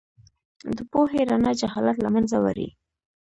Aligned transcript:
د 0.75 0.79
پوهې 0.91 1.21
رڼا 1.29 1.51
جهالت 1.61 1.97
له 2.01 2.09
منځه 2.15 2.37
وړي. 2.43 2.67